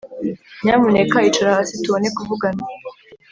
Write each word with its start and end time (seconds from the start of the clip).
nyamuneka 0.63 1.17
icara 1.29 1.57
hasi 1.57 1.73
tubone 1.83 2.07
kuvugana. 2.17 2.63